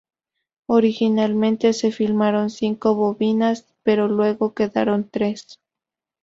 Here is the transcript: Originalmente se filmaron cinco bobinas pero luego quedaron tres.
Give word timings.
Originalmente 0.67 1.73
se 1.73 1.91
filmaron 1.91 2.49
cinco 2.49 2.95
bobinas 2.95 3.67
pero 3.83 4.07
luego 4.07 4.55
quedaron 4.55 5.07
tres. 5.07 5.59